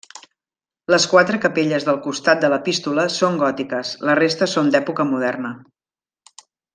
Les 0.91 1.03
quatre 1.11 1.35
capelles 1.43 1.85
del 1.89 1.99
costat 2.07 2.41
de 2.45 2.49
l'epístola 2.53 3.05
són 3.19 3.37
gòtiques, 3.45 3.91
la 4.11 4.17
resta 4.23 4.49
són 4.55 4.73
d'època 4.77 5.07
moderna. 5.15 5.53